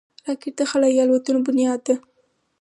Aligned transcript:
راکټ 0.27 0.53
د 0.57 0.61
خلایي 0.71 0.99
الوتنو 1.03 1.39
بنیاد 1.47 1.79
ده 1.87 1.95